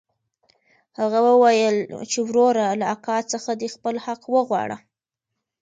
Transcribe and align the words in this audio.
هغه 0.99 1.19
وويل 1.29 1.75
چې 2.11 2.19
وروره 2.27 2.65
له 2.79 2.85
اکا 2.95 3.17
څخه 3.33 3.51
دې 3.59 3.69
خپل 3.75 3.95
حق 4.05 4.21
وغواړه. 4.35 4.77